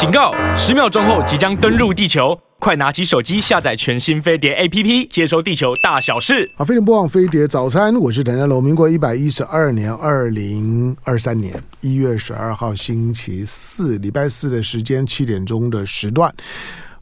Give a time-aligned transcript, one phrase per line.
[0.00, 0.32] 警告！
[0.56, 6.50] 十秒钟后即将登陆地球，快拿起手机下载全新飞碟 APP，接收地球大小事。
[6.56, 8.64] 好，飞碟播放飞碟早餐，我是谭家龙。
[8.64, 16.34] 民国一百一十二年二零二三年一月十二号星期四，礼拜四的时间七点钟的时段。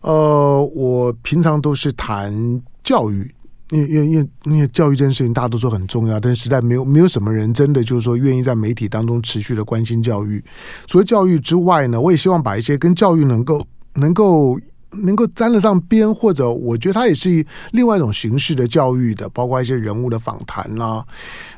[0.00, 3.32] 呃，我平常都是谈教育。
[3.71, 10.43] 因为因为因为因为教育这件事情，大家都说很重要，但是实在没有没有什么人真的就是说愿意在媒体当中持续的关心教育。
[10.87, 14.59] 除了教育之外呢，我也希望把一些跟教育能够能够
[14.90, 21.04] 能够沾得上边，或者我觉得它也是另外一种形式的教育的，包括一些人物的访谈啦。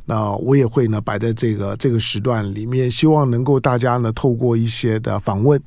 [0.07, 5.61] 那我也会呢摆在这个这个时段里面，希望能够大家呢透过一些的访问，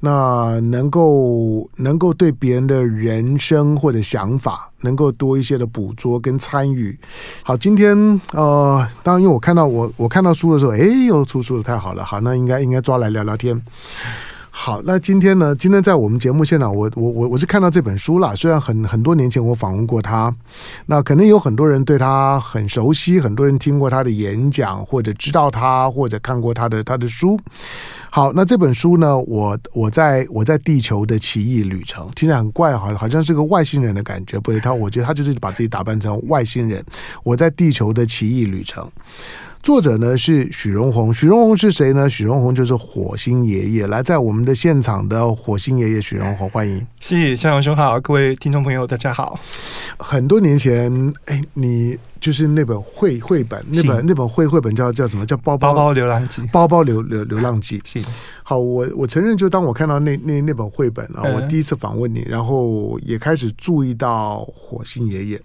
[0.00, 4.68] 那能够能够对别人的人生或者想法。
[4.84, 6.98] 能够多一些的捕捉跟参与。
[7.44, 7.96] 好，今天
[8.32, 12.04] 呃，当然因为我看到我我看到书的时候，哎，又出书了，太好了。
[12.04, 13.62] 好，那应该应该抓来聊聊天。
[14.54, 15.56] 好，那今天呢？
[15.56, 18.36] 今天在我们节目现场，我我我我是看到这本书了。
[18.36, 20.32] 虽然很很多年前我访问过他，
[20.86, 27.40] 那可能有很多人对他很熟悉，很多人听过他的演讲，或者知道他，或者看过他的他的书。
[28.10, 29.18] 好，那这本书呢？
[29.18, 34.38] 我我在我在地球的奇异旅程，听起来很怪，好，好像是个外星人的感觉。
[34.38, 36.84] 不对，他我觉得他就是把自己打扮成外星人。
[37.24, 38.86] 我在地球的奇异旅程。
[39.62, 42.10] 作者呢是许荣宏，许荣宏是谁呢？
[42.10, 46.84] 许荣宏就是火星爷爷，来在我们的现场的火星爷爷许荣宏，欢迎。
[46.98, 49.38] 是，向阳兄好，各位听众朋友大家好。
[49.98, 55.24] 很多年前，哎，你就是那本绘绘本，那本那本绘绘本叫叫什么？
[55.24, 57.80] 叫包包包包流浪记，包包流流流浪记。
[57.84, 58.02] 是，
[58.42, 65.40] 好，我我承认，就当我看到那那那本绘本啊，我第一次访问你，然后也开始注意到火星爷爷。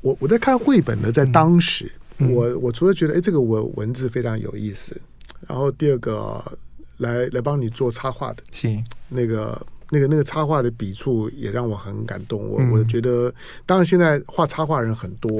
[0.00, 1.84] 我我在看绘本呢，在当时。
[1.84, 5.00] 嗯我我除了觉得哎，这个文文字非常有意思，
[5.46, 6.58] 然后第二个
[6.98, 12.48] 来来帮你做插画的，行那个那个那个插画的笔触也让我很感动。
[12.48, 13.32] 我我觉得，
[13.64, 15.30] 当然现在画插画人很多，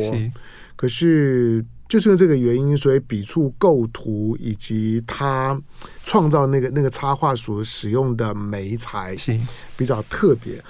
[0.76, 5.60] 可是就是这个原因，所以笔触、构图以及他
[6.04, 9.36] 创造那个那个插画所使用的媒材是
[9.76, 10.62] 比较特别。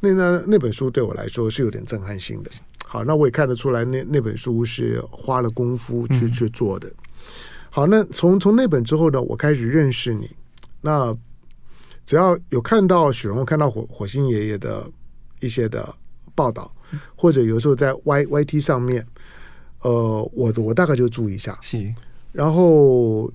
[0.00, 2.50] 那那那本书对我来说是有点震撼性的。
[2.94, 6.88] 好，那我也看得出来，那那本书是花了功夫去去做的。
[7.68, 10.30] 好，那从从那本之后呢，我开始认识你。
[10.80, 11.12] 那
[12.04, 14.88] 只要有看到许荣，看到火火星爷爷的
[15.40, 15.92] 一些的
[16.36, 16.72] 报道，
[17.16, 19.04] 或者有时候在 Y Y T 上面，
[19.80, 21.58] 呃，我我大概就注意一下。
[21.62, 21.84] 是，
[22.30, 23.28] 然后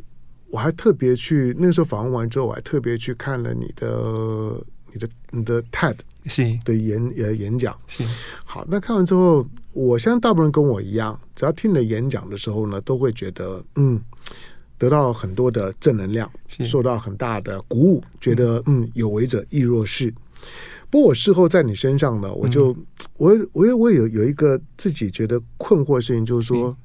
[0.47, 4.55] 我还特别去那时候访问完之后，我还特别去看了你的
[4.93, 5.95] 你的你的 TED。
[6.25, 6.59] 是。
[6.65, 7.77] 的演呃演讲。
[7.87, 8.03] 是。
[8.43, 13.99] 好，那看完之后，我相信大部分人跟我一样，只要听了演讲的时候呢，都会觉得嗯，
[14.77, 16.29] 得到很多的正能量，
[16.65, 18.89] 受到很大的鼓舞，觉得嗯。
[18.93, 20.13] 有为者亦若是。
[20.89, 22.75] 不过我事后在你身上呢，我就
[23.17, 26.75] 我我我有有一个自己觉得困惑的事情，就是说，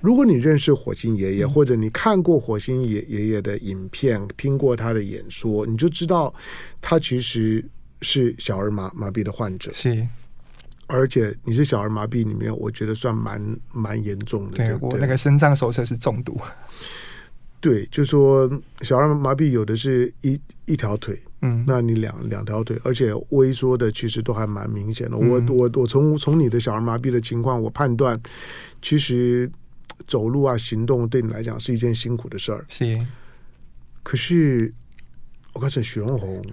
[0.00, 6.34] 如果你认识火星爷爷，或者你看过火星爷爷爷的影片，听过他的演说，你就知道
[6.80, 7.64] 他其实。
[8.02, 10.06] 是小儿麻麻痹的患者，是，
[10.86, 14.56] 而且你是小儿麻痹里面，我觉得算蛮蛮严重的。
[14.58, 16.38] 对，我那个身障手册是重度。
[17.58, 18.48] 对，就说
[18.82, 25.16] 小儿麻痹有的是一一条腿，嗯，那你两两条腿，而且萎缩的其实都还蛮明显的。
[25.16, 28.20] 嗯、我我我从从你的小儿麻痹的情况，我判断
[28.82, 29.50] 其实
[30.06, 32.64] 走路啊行动对你来讲是一件辛苦的事儿。
[32.68, 33.06] 是，
[34.02, 34.72] 可是
[35.52, 36.44] 我告诉你，许荣鸿。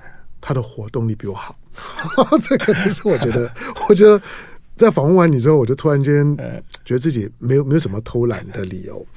[0.45, 1.57] 他的活动力比我好，
[2.43, 3.49] 这可能是我觉得，
[3.87, 4.21] 我觉得
[4.75, 6.35] 在访问完你之后，我就突然间
[6.83, 9.07] 觉得自己没有没有什么偷懒的理由。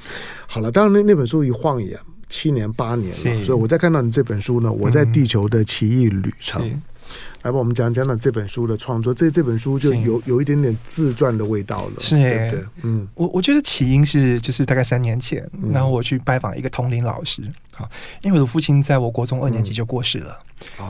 [0.47, 1.99] 好了，当然那那本书一晃眼
[2.29, 6.81] 七年八年了，所以我在看到你这本书呢，我在地球的奇异旅程。
[7.43, 9.13] 来吧，我们讲讲讲这本书的创作。
[9.13, 12.65] 这这本书就有有一点点自传的味道了，是对不对？
[12.83, 17.43] 嗯，我我觉得起因是就是大概三年前，然后我去拜访一个同龄老师，
[17.75, 17.89] 好，
[18.23, 20.39] 因为我的父亲在我国中二年级就过世了，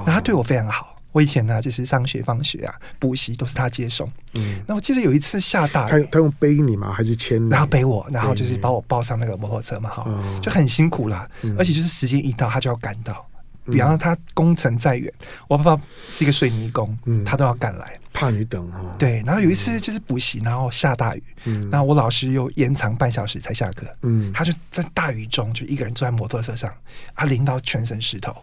[0.06, 0.94] 那他对我非常好。
[1.12, 4.06] 我以前呢，就是上学放学啊，补习都是他接送。
[4.34, 6.92] 嗯，那我记得有一次下大雨，他他用背你吗？
[6.92, 7.48] 还是牵你？
[7.48, 10.06] 然后背我，然后就是把我抱上那个摩托车嘛，哈，
[10.42, 11.26] 就很辛苦啦。
[11.56, 13.26] 而且就是时间一到，他就要赶到。
[13.70, 15.12] 比方说他工程再远，
[15.48, 18.94] 我爸爸是一个水泥工，嗯、他都要赶来，怕你等哈、哦。
[18.98, 26.72] 对，然后有一次就是补习，然后下大雨，嗯，然后我老师又延长半小时才下课，嗯，他就在大雨中就一个人坐在摩托车上，
[27.14, 28.34] 啊，淋到全身湿透。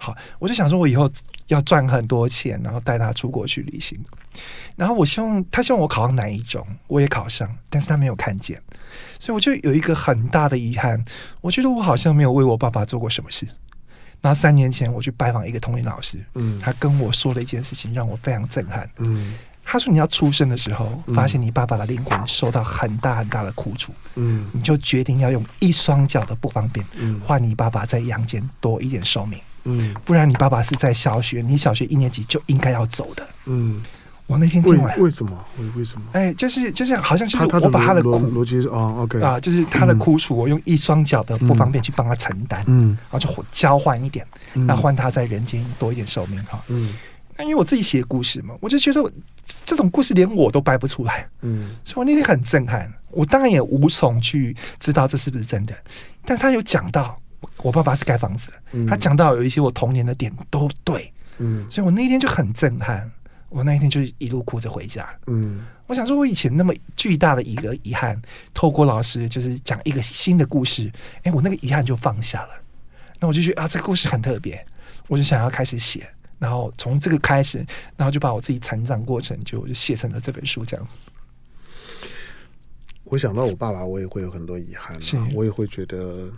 [0.00, 1.10] 好，我就想说，我以后
[1.48, 3.98] 要赚很多钱，然后带他出国去旅行。
[4.76, 8.62] 然后我希望他希望我考上哪一中，我也考上，但是他没有看见，
[9.18, 11.04] 所以我就有一个很大的遗憾，
[11.40, 13.44] 我觉得我好像没有为我爸爸做过什么事。
[14.20, 18.88] 那三年前我去拜访一个童年老师，嗯，他跟我说了一件事情，让我非常震撼。
[18.98, 19.34] 嗯，
[19.64, 33.80] 他说你要出生的时候，发现你爸爸的灵魂受到很大很大的苦楚，嗯，你就决定要用一双脚的不方便，嗯，换你爸爸在阳间多一点寿命，嗯，不然你爸爸是在小学，你小学一年级就应该要走的，嗯。
[34.28, 35.44] 我那天听完，为什么？
[35.58, 36.06] 为为什么？
[36.12, 39.22] 哎，就是就是，好像就是我把他的苦逻辑是哦，OK。
[39.22, 46.92] 啊，就是他的苦楚，我用一双脚的不方便去帮他承担，嗯，然后就交换一点，那换他在人间多一点寿命哈，嗯，
[47.38, 49.02] 那因为我自己写故事嘛，我就觉得
[49.64, 55.74] 这种故事连我都掰不出来，嗯，所以我那天很震撼，我当然也无从去知道这是不是真的，
[56.26, 57.18] 但他有讲到
[57.62, 63.10] 我爸爸是盖房子的，他讲到有一些我童年的点都对，嗯，所以我那天就很震撼。
[63.48, 65.08] 我那一天就一路哭着回家。
[65.26, 68.20] 嗯，我想说，我以前那么巨大的一个遗憾，
[68.52, 70.92] 透过老师就是讲一个新的故事，
[71.22, 72.50] 哎，我那个遗憾就放下了。
[73.18, 74.64] 那我就觉得啊，这个故事很特别，
[75.06, 76.06] 我就想要开始写。
[76.38, 77.66] 然后从这个开始，
[77.96, 80.64] 然后就把我自己成长过程就就写成了这本书。
[80.64, 80.86] 这样，
[83.04, 85.00] 我想到我爸爸，我也会有很多遗憾啊。
[85.00, 86.30] 是我也会觉得，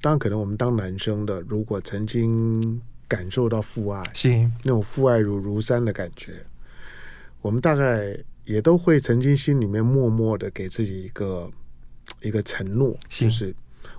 [0.00, 2.80] 当然可能我们当男生的，如果曾经。
[3.10, 4.28] 感受到父爱，是
[4.62, 6.46] 那种父爱如如山的感觉。
[7.42, 11.50] 我们大概也都会曾经心里面默默的给自己一个
[12.22, 13.52] 一个承诺，就是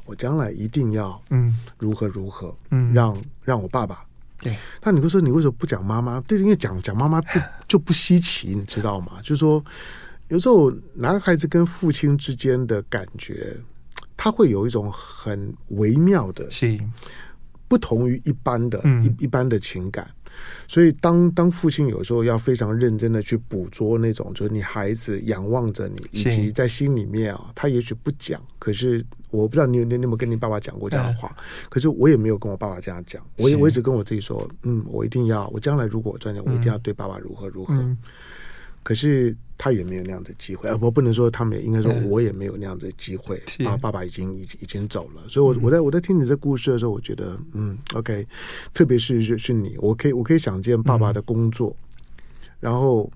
[0.06, 3.14] 我将来一定要嗯如何如何嗯让
[3.44, 4.06] 让我爸爸
[4.40, 4.56] 对。
[4.82, 6.22] 那你会说你为什么不讲妈妈？
[6.22, 9.20] 对，因为讲讲妈妈不就不稀奇，你知道吗？
[9.22, 9.62] 就是说
[10.30, 13.58] 有时候男孩子跟父亲之间的感觉，
[14.16, 16.50] 他会有一种很微妙的。
[17.76, 17.82] 是。
[17.82, 20.06] 不同于一般的、嗯、一一般的情感，
[20.68, 31.36] 所以当当父亲有时候要非常认真的去捕捉那种，就是你孩子仰望着你，以及在心里面啊，他也许不讲，可是我不知道你有你有没有跟你爸爸讲过这样的话，
[31.70, 37.74] 可是我也没有跟我爸爸这样讲，我也我一直跟我自己说，嗯，我一定要，我将来如果我赚钱，我一定要对爸爸如何如何。
[37.74, 37.98] 嗯
[38.84, 43.42] 可是他也没有那样的机会，呃，我不能说他们也应该说我也没有那样的机会。
[43.64, 48.26] 啊，爸爸已经已经已经走了，所以我，我我在我在听你这故事的时候，我觉得，嗯，OK，
[48.74, 53.12] 特别是是是你，我可以我可以想见爸爸的工作，嗯、然后，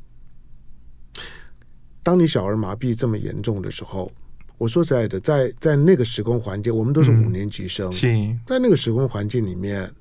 [2.04, 4.12] 当你小儿麻痹这么严重的时候，
[4.60, 9.92] 我说实在的，在在那个时空环境，我们都是五年级生，嗯、在那个时空环境里面。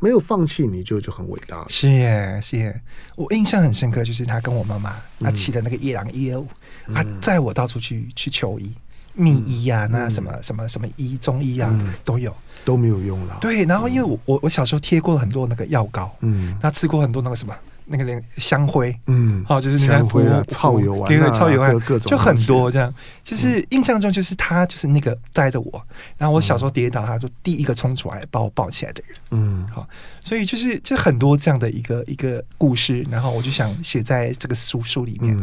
[0.00, 1.66] 没有放弃你就就很伟大了。
[1.68, 2.80] 是耶，是耶。
[3.14, 6.48] 我印象很深刻，就是他跟我妈妈，他骑的那个夜郎一二五，
[6.92, 8.74] 他载我到处去去求医，
[9.12, 11.70] 秘医啊，那什么什么什么医中医啊
[12.02, 13.38] 都有，都没有用了。
[13.40, 17.54] 对，然后因为我我我小时候贴过很多那个药膏，嗯，那吃过很多那个什么。
[17.90, 22.94] 那个连香灰，嗯，好，就是香灰啊，草油啊，对对，草油啊，各种就很多这样。
[23.24, 25.82] 就是印象中，就是他就是那个带着我，
[26.16, 29.88] 然后我小时候跌倒，他就第一个冲出来把我抱起来的人，嗯，好，
[30.20, 35.36] 所以就是就很多这样的一个一个故事，然后我就想写在这个书书里面。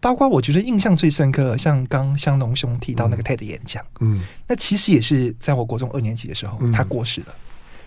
[0.00, 7.28] 包括我觉得印象最深刻，像刚香农兄提到那个 TED 演讲，嗯，那其实也是在我国中二年级的时候，他过世了。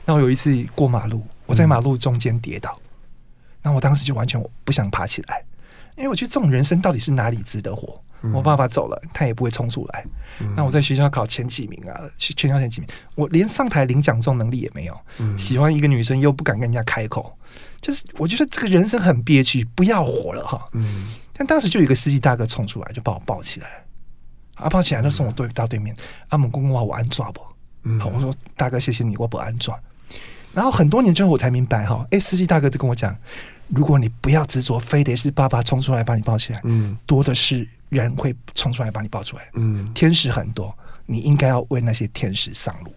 [0.05, 2.79] 那我有一次过马路，我在马路中间跌倒。
[3.65, 5.43] 那我当时就完全不想爬起来，
[5.97, 7.99] 因为我觉得这种人生到底是哪里值得活？
[8.21, 10.05] 嗯、我爸爸走了，他也不会冲出来。
[10.39, 14.95] 嗯、那我在学校考前几名啊，全校前几名，我连上台领奖这种能力也没有。
[15.17, 17.35] 嗯、喜欢一个女生又不敢跟人家开口，
[17.81, 20.69] 就是我觉得这个人生很憋屈，不要活了哈。
[20.73, 23.67] 嗯、但当时就有一个司机大哥冲出来，就把我抱起来，
[24.53, 25.95] 啊，抱起来就送我对到对面。
[26.29, 27.41] 阿猛公公话我安抓不？
[27.83, 29.77] 嗯、好，我说大哥谢谢你，我不安抓。
[30.53, 33.15] 然后很多年之后我才明白哈，哎，司机大哥就跟我讲。
[33.67, 42.93] 如果你不要执着，非得是爸爸冲出来把你抱起来，嗯，多的是人会冲出来把你抱出来，嗯，天使很多，你应该要为那些天使上路。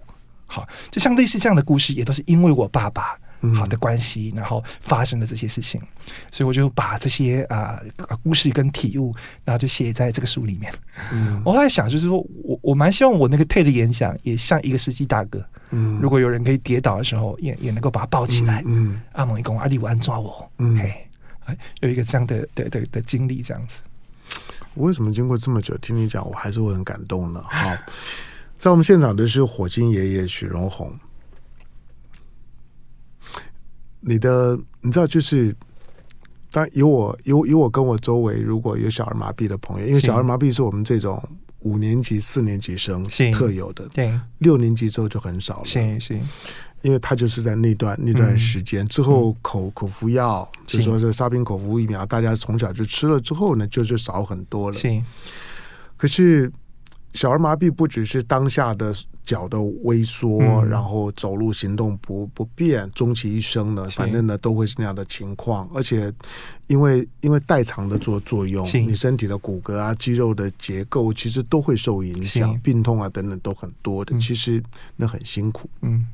[0.46, 3.18] 好，就像类似这样的故事，也都是因为我爸爸。
[3.54, 5.80] 好的关系，然后发生了这些事情，
[6.30, 9.14] 所以我就把这些啊、呃、故事跟体悟，
[9.44, 10.72] 然后就写在这个书里面。
[11.12, 15.44] 嗯，我后来想，就是说我我蛮希望我那个 TED 演讲也像一个司机大哥。
[15.70, 18.62] 嗯，如果有人可以跌倒的时候，也也能够把他抱起来。
[18.66, 20.50] 嗯，阿蒙一公阿里安抓我。
[20.58, 21.08] 嗯，嘿，
[21.80, 23.80] 有一个这样的的的的经历，这样子。
[24.74, 27.42] 我为什么经过这么久听你讲，我还是会很感动呢？
[27.48, 27.70] 好，
[28.58, 30.92] 在我们现场的是火星爷爷许荣宏。
[34.00, 35.54] 你的你知道，就是
[36.50, 41.22] 当有我有有我跟我周围如果有小儿麻痹的朋友，因为小儿麻痹是我们这种
[41.62, 46.20] 五年级、四年级生特有的，对，六年级之后就很少了，是是，
[46.82, 55.04] 因为他就是在那段那段时间之后口口服药，就说是沙宾口服疫苗，大家从小就吃了之后呢，就是少很多了，行，
[55.96, 56.50] 可是
[57.14, 58.94] 小儿麻痹不只是当下的。
[59.28, 65.68] 脚的萎缩，嗯、然后走路行动不不便，终其一生呢，反正呢都会是那样的情况。
[65.74, 66.10] 而且
[66.66, 74.18] 因为因为代偿的作作用，你身体的骨骼啊、肌肉的结构其实都会受影响，病痛啊等等都很多的。
[74.18, 74.62] 其实
[74.96, 75.68] 那很辛苦。
[75.82, 76.06] 嗯，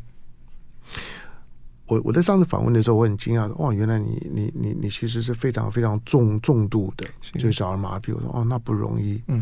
[1.86, 8.12] 我我在上次访问的时候，我很惊讶的，哇，原来你你你你其实是非常非常重重度的，就是小儿麻痹。
[8.12, 9.22] 我说哦，那不容易。
[9.28, 9.40] 嗯。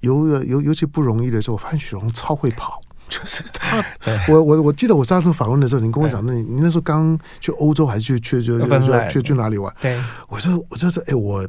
[0.00, 3.84] 尤尤尤其不容易的时候，我发现许荣超会跑，就是 他。
[4.28, 9.72] 我我我记得我上次访问的时候，你跟我讲，那你你那时候刚去欧洲还是去去去去去去哪里玩？
[9.82, 11.46] 对，我说我说这哎我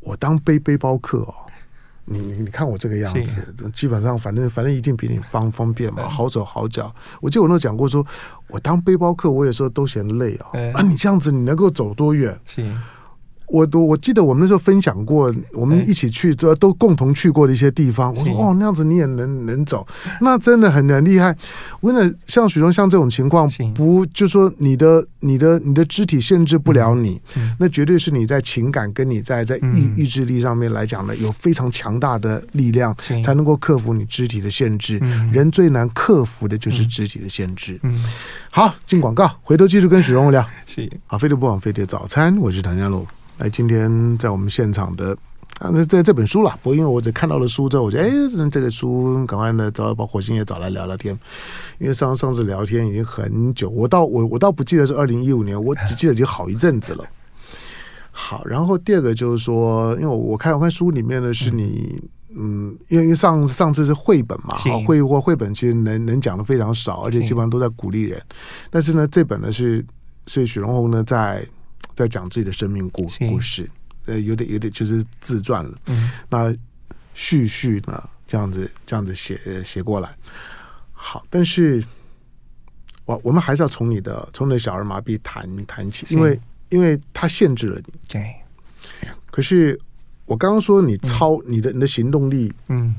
[0.00, 1.34] 我当背背包客哦，
[2.04, 3.42] 你你你看我这个样子，
[3.74, 6.94] 基本上反正反正一定比你方方便嘛，好手好脚。
[7.20, 8.06] 我记得我那时候讲过说，
[8.48, 10.72] 我当背包客，我有时候都嫌累哦。
[10.74, 12.38] 啊，你这样子你能够走多远？
[13.52, 18.12] 我都我记得我们那时候分享过，我们一起去都都共同去过的一些地方。
[18.14, 19.86] 我说哦，那样子你也能能走，
[20.22, 21.36] 那真的很很厉害。
[21.80, 27.20] 我跟你像许荣像这种情况，不就说你的你的你的肢体限制不了你，
[27.58, 34.98] 那绝对是你在情感跟你在在意意志力上面来讲呢，有非常强大的力量，才能够克服你肢体的限制。
[35.30, 37.78] 人最难克服的就是肢体的限制。
[38.50, 40.42] 好，进广告，回头继续跟许荣聊。
[40.66, 43.06] 是，好，飞碟不枉飞碟早餐，我是唐家洛。
[43.42, 45.16] 哎，今天在我们现场的
[45.58, 46.56] 啊，那这这本书啦。
[46.62, 48.10] 不过因为我只看到了书之后，我觉得哎，
[48.48, 51.18] 这个书赶快呢找把火星也找来聊聊天。
[51.80, 57.04] 因为上上次聊天已经很久，我倒我我倒不记得是二零一五年，我只记得已经好一阵子了。
[58.12, 62.00] 好，然后第二个就是说，因为我我看我看书里面呢是你
[62.36, 68.22] 嗯，因为因为上上次是绘本嘛，好绘或绘本其实能能讲的非常少，而且基本上都在鼓励人。
[68.70, 69.84] 但是呢，这本呢是
[70.28, 71.44] 是许荣宏呢在。
[71.94, 73.70] 在讲自己的生命故故事，
[74.06, 75.78] 呃，有点有点就是自传了。
[75.86, 76.54] 嗯，那
[77.14, 80.16] 序序呢，这样子这样子写写过来，
[80.92, 81.84] 好，但是
[83.04, 87.92] 我我们还是要从你的从你的小儿麻痹谈谈起，因为因为它限制了你。
[88.08, 88.34] 对。
[89.30, 89.78] 可是
[90.26, 92.94] 我刚刚说你超、嗯、你的你的行动力，嗯，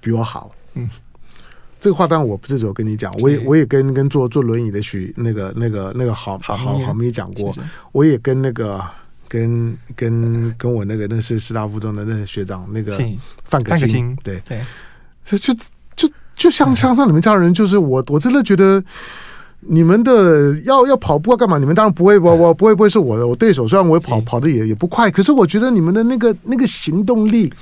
[0.00, 0.88] 比我好，嗯。
[1.80, 7.54] 这个话当然我不是只有跟你讲，我也我也跟跟坐坐轮椅的许那个那个那个好好好咪讲过，
[7.92, 8.82] 我也跟那个
[9.28, 12.98] 跟跟跟我那个那是师大附中的那个学长那个
[13.44, 14.60] 范可清，对对，
[15.24, 15.54] 这就
[15.94, 18.82] 就就像像像你们这样的人，就是我我真的觉得。
[19.60, 21.58] 你们的要要跑步要干嘛？
[21.58, 23.66] 你们当然不会，我我不会不会是我的我对手。
[23.66, 27.52] 虽然我跑跑的也也不快，可是我觉得你们的那个那个行动力，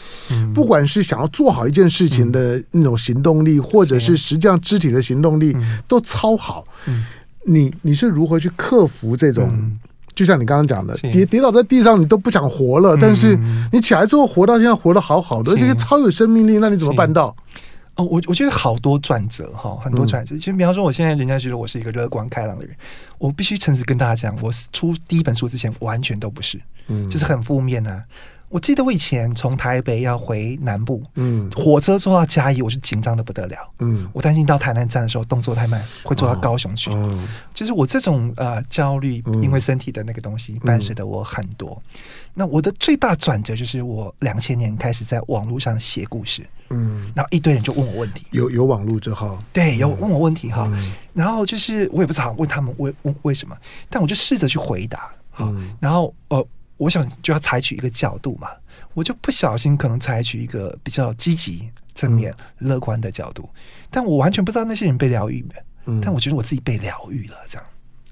[0.54, 5.56] 不管是想要做好一件事情的那种行动力，或者是实际上肢体的行动力，
[5.88, 6.64] 都超好。
[7.44, 9.50] 你你是如何去克服这种？
[10.14, 13.38] 就像你刚刚讲的，跌跌倒在地上，你都不想活了，但是
[13.70, 17.34] 你起来之后活到现在活得好好的，而且超有生命力，那你怎么办到？
[17.96, 20.36] 哦，我我觉得好多转折哈，很多转折。
[20.36, 22.76] 其实，比方说，我现在人家觉得我是一个乐观开朗的人，
[23.18, 28.04] 我必须诚实跟大家讲，我出第一本书之前完全都不是，嗯，就是很负面啊。
[28.48, 41.82] 我记得我以前从台北要回南部，嗯，火车坐到嘉义，我是紧张的不得了，嗯，我担心到台南站的时候动作太慢，会坐到高雄去，嗯，就是我这种呃焦虑，因为身体的那个东西伴随着我很多。
[42.38, 50.70] 那我的最大转折就是我两千年开始在网络上写故事，嗯，然后一堆人就问我问题，有有网络之后，对，有问我问题哈，
[51.14, 53.56] 然后就是我也不知道问他们为问为什么，
[53.88, 56.46] 但我就试着去回答，好，然后呃。
[56.78, 58.50] 我想就要采取一个角度嘛，
[58.92, 63.48] 我就不小心可能采取一个比较积极、正面、乐观的角度，
[63.88, 67.66] 但我完全不知道那些人被疗愈没，但我觉得我自己被疗愈了，这样。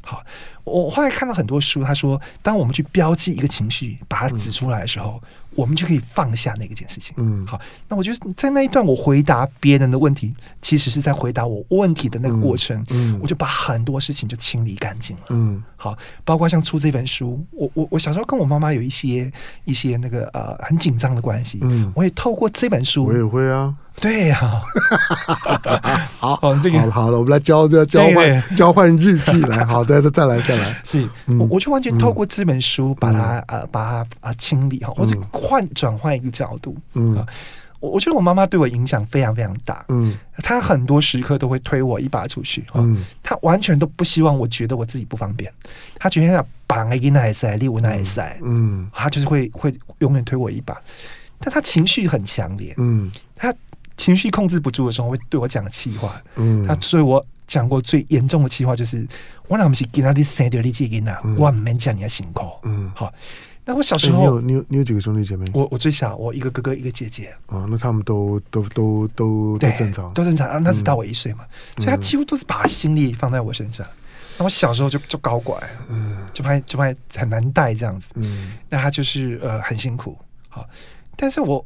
[0.05, 0.23] 好，
[0.65, 5.21] 我后来看到很多书，他说，当我们去标记一个情绪，把它指出来的时候。
[5.57, 7.15] 我们就可以放下那个件事情。
[7.17, 12.85] 嗯，好，那我觉得在那一段我回答别人的问题，其实是在回答我问题的那个过程。
[12.91, 15.23] 嗯，我就把很多事情就清理干净了。
[15.29, 19.33] 嗯，好，包括像出这本书，我我我小时候跟我妈妈有一些
[19.65, 21.61] 一些那个呃很紧张的关系。
[21.63, 23.73] 嗯，我也透过这本书，我也会啊。
[24.01, 24.39] 对呀，
[26.19, 29.65] 好，好，这个好好了，我们来交交交换交换日记来。
[29.65, 30.79] 好，再再再来再来。
[30.85, 31.09] 是，
[31.39, 35.15] 我我就完全透过这本书把它呃把它啊清理哈，或者。
[35.33, 37.15] 换转换一个角度，嗯，
[37.79, 45.53] 我我觉得我妈妈对我影响非常非常大，嗯，她很多时刻都会推我一把出去，嗯，她完全都不希望我觉得我自己不方便，
[45.99, 50.77] 她觉得要绑一个那塞，立我那塞，嗯，她就是会会永远推我一把，
[51.39, 53.55] 但她情绪很强烈，嗯，她
[53.97, 59.07] 情绪控制不住的时候会对我讲气话，嗯，他所以我讲过最严重的气话就是，
[59.49, 63.13] 我哪不是给他的生掉你这个呢，我唔免讲你的辛苦，嗯，好。
[63.67, 65.51] 那我小时候，欸、你有你有你有几个兄弟姐妹？
[65.55, 67.35] 我我最小，我一个哥哥，一个姐姐。
[67.47, 70.47] 哦，那他们都都都都都正常，都正常。
[70.47, 70.59] 啊。
[70.59, 71.47] 那只大我一岁嘛，
[71.79, 73.87] 嗯、所以他几乎都是把心力放在我身上。
[74.37, 75.57] 那我小时候就就搞怪，
[75.89, 80.15] 嗯，就怕就怕很难带这样子，嗯，那他就是呃很辛苦，
[80.51, 80.69] 好，
[81.17, 81.65] 但是我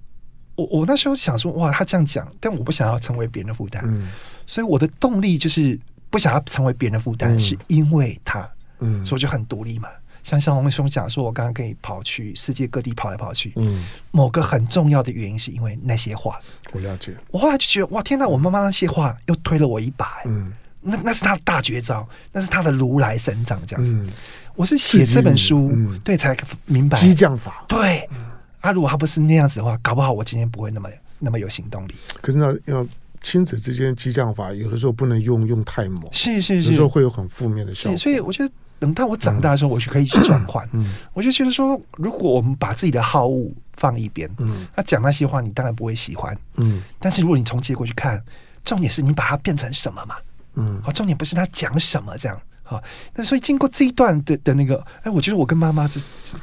[0.58, 4.10] 我我那时候想说，哇，他这样讲，但我不想要成为别人的负担，嗯，
[4.44, 5.78] 所以我的动力就是
[6.10, 8.46] 不想要成为别人的负担，嗯、是因为他，
[8.80, 9.88] 嗯，所以就很独立嘛。
[10.24, 16.40] 像像龙兄讲说，我刚刚可以跑去世界各地跑来跑去，嗯，某个很重要的原因是因为那些话，
[16.72, 17.14] 我了解。
[17.30, 20.52] 我后来就觉得，哇，天哪，我妈妈那些话又推了我一把，嗯。
[20.80, 23.92] 那那是他的大绝招，那是他的如来神掌，这样子。
[23.94, 24.08] 嗯、
[24.54, 26.36] 我是写这本书，嗯、对，才
[26.66, 27.64] 明白激将法。
[27.66, 28.16] 对，嗯、
[28.60, 30.88] 啊，如果他不是那样子的话，搞不好我今天不会那么
[31.18, 31.94] 那么有行动力。
[32.20, 32.86] 可是呢，要
[33.22, 37.96] 亲子之间激将法，有的时候不能用用太猛，是是是，有时候会有很负面的效果。
[37.96, 40.68] 所以我觉得，等到我长大的时候，我就可以去转换。
[40.72, 46.82] 嗯，我就觉得说，如果我们把自己的好恶放一边，嗯，他讲那些话，你当然不会喜欢，嗯。
[46.98, 48.22] 但是如果你从结果去看，
[48.64, 50.16] 重点是你把它变成什么嘛？
[50.54, 52.82] 嗯，好，重点不是他讲什么这样，好，
[53.14, 56.38] 那所以经过这一段的的那个，哎，我觉得我跟妈妈这这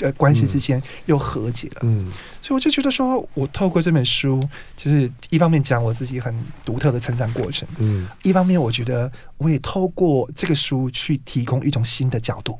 [0.00, 4.40] 呃关系之间又和解了，嗯，所以我就觉得说，我透过这本书，
[4.76, 12.58] 就是一方面讲我自己很独特的成长过程，嗯，一方面我觉得我也透过这个书去提供一种新的角度，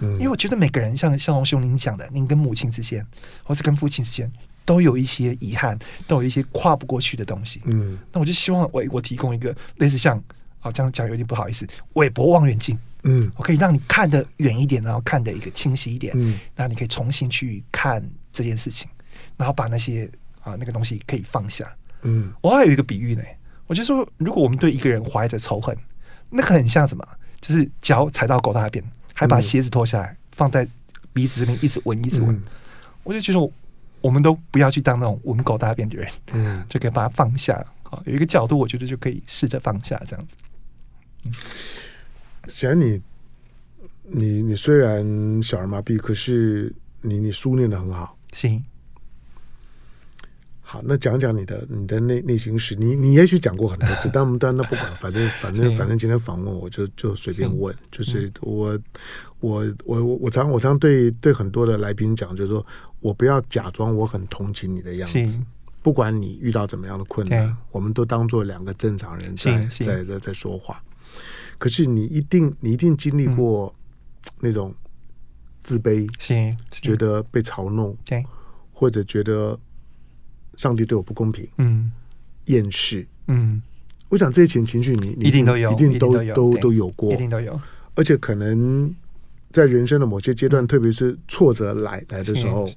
[0.00, 3.04] 嗯，因为我觉得每个人像像龙兄您讲的，您跟母亲之间，
[3.44, 4.30] 或者跟父亲之间，
[4.64, 10.22] 都有一些遗憾，都有一些跨不过去的东西，嗯，那我就希望我我提供一个类似像。
[10.60, 11.64] 好，这样讲有点不好意思。
[11.92, 18.02] 韦伯望远镜，嗯，我可以让你看得远一点，然后看得一个清晰一点，嗯，那你可以重新去看
[18.32, 18.88] 这件事情，
[19.36, 20.10] 然后把那些
[20.42, 21.70] 啊那个东西可以放下，
[22.02, 22.32] 嗯。
[22.40, 23.22] 我还有一个比喻呢，
[23.66, 25.76] 我就说，如果我们对一个人怀着仇恨，
[26.30, 27.06] 那个很像什么？
[27.40, 30.68] 就是脚踩到狗大便，还把鞋子脱下来放在
[31.12, 32.42] 鼻子这边一直闻一直闻，嗯，
[33.04, 33.52] 我就觉得
[34.00, 37.64] 我们都不要去当那种闻狗大便的人，嗯， 就可以把它放下。
[37.84, 40.36] 好，有一个角度，我觉得就可以试着放下这样子。
[42.48, 43.00] 显然你，
[44.02, 48.18] 你你虽然小儿麻痹，可是你你书念的很好。
[48.32, 48.62] 行，
[50.60, 52.74] 好，那讲讲你的你的内内心史。
[52.74, 57.74] 你你也许讲过很多次， 但但那不管，反正反正反正今天访问我就就随便问。
[57.90, 58.78] 就是我
[59.40, 62.64] 我我我我常我常对对很多的来宾讲，就是说
[63.00, 65.38] 我不要假装我很同情你的样子。
[65.80, 70.82] 不管你遇到怎么样的困难，我们都当做两个正常人在在在在说话。
[71.58, 73.74] 可是你一定你一定经历过
[74.40, 74.74] 那种
[75.62, 78.24] 自卑，是觉得被嘲弄，对。
[78.72, 79.58] 或者觉得
[80.54, 81.90] 上帝对我不公平，嗯，
[82.44, 83.60] 厌世，嗯，
[84.08, 87.60] 我想这些情情绪你你一定都有，一定都都都有过，一定都有。
[87.96, 88.94] 而且可能
[89.50, 92.70] 在人生的某些阶段，特别是挫折来来的时候，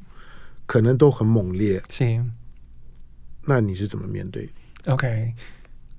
[0.66, 2.26] 可能都很猛烈，是。
[3.46, 4.50] 那你是怎么面对
[4.88, 5.34] ？OK，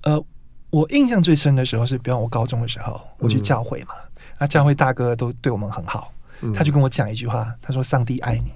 [0.01, 0.25] 呃，
[0.73, 3.93] 我印象最深的时候是，比方我高中的时候，我去教会嘛，
[4.39, 8.51] 那、嗯、教会大哥都对我们很好，嗯、他就跟我讲一句话，他说：“上帝爱你。”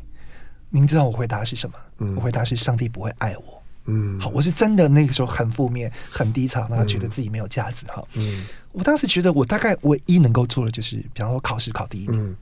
[0.72, 1.76] 您知道我回答是什么？
[2.00, 7.86] 嗯、我回答是：“上帝不会爱我。”嗯，好，我是真的那个时候很负面、很低潮，然后觉得自己没有价值。
[7.86, 12.32] 哈，嗯，我当时觉得我大概唯一能够做的就是，比方说考试考第一名。
[12.32, 12.36] 嗯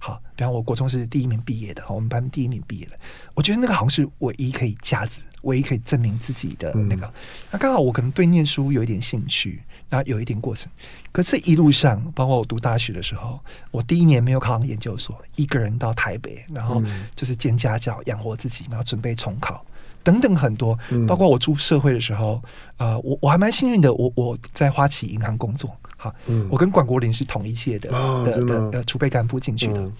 [0.00, 2.98] 好，比方我国中是第一名毕业的，我们班第一名毕业的，
[3.34, 7.06] 我觉得那个好像是唯一可以价值、唯一可以证明自己的那个。
[7.06, 7.12] 嗯、
[7.52, 10.70] 那刚好我可能对念书有一点兴趣，然后有一点过程。
[11.12, 16.82] 可是一路上，包括我读大学的时候，我第一年没有考上研究所，一个人到台北，然后
[17.16, 19.64] 就是兼家教养活自己，然后准备重考。
[20.02, 22.42] 等等很多，包括我出社会的时候，
[22.78, 29.92] 呃，我我还蛮幸运的，我我在花旗银行工作，哈，嗯、我跟管国林是同一届的、哦、的的的储备干部进去的，嗯、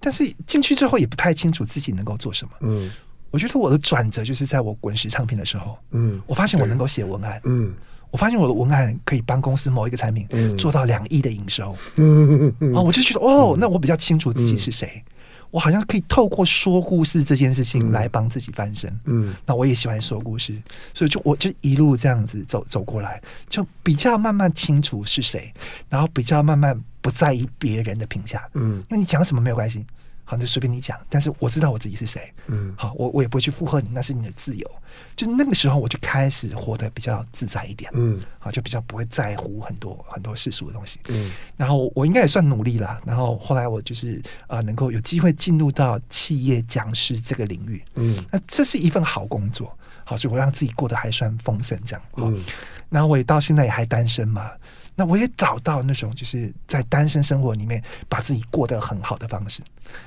[0.00, 2.90] 但是进去之后也不太清楚自己能够做什么，嗯，
[3.34, 7.74] 我觉得我的转折就是在我滚石唱片的时候，嗯，我发现我能够写文案，嗯，
[8.12, 12.46] 我发现我的文案可以帮公司某一个产品做到两亿的营收，嗯。
[12.46, 15.02] 嗯嗯，啊，我就觉得哦，那我比较清楚自己是谁。
[15.04, 15.10] 嗯。
[15.50, 18.88] 我好像可以透过说故事这件事情来帮自己翻身。
[19.06, 20.54] 嗯，那我也喜欢说故事，
[20.94, 25.52] 所以就我就一路这样子走走过来，就比较慢慢清楚是谁，
[25.88, 28.48] 然后比较慢慢不在意别人的评价。
[28.54, 29.84] 嗯，因为你讲什么没有关系。
[30.24, 32.32] 好，就随便你讲，但是我知道我自己是谁。
[32.46, 34.70] 嗯，好，我我也不会去附和你，那是你的自由。
[35.14, 37.90] 就那个时候，我就开始活得比较自在一点。
[37.94, 40.98] 嗯，好，就比较不会在乎很多很多世俗的东西。
[41.08, 42.98] 嗯，然后我应该也算努力了。
[43.04, 47.84] 然后后来我就是啊、呃，能够有机会进入到企业讲师这个领域。
[47.94, 49.76] 嗯，那这是一份好工作。
[50.04, 52.02] 好，所以我让自己过得还算丰盛，这样。
[52.16, 52.42] 嗯，
[52.88, 54.50] 然后我也到现在也还单身嘛。
[54.94, 59.62] 那我也找到那种就是在单身生活里面把自己过得很好的方式。